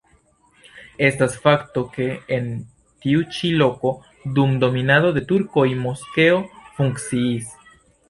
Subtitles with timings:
[1.09, 2.07] Estas fakto, ke
[2.39, 2.49] en
[3.05, 3.93] tiu ĉi loko
[4.41, 6.45] dum dominado de turkoj moskeo
[6.81, 7.59] funkciis.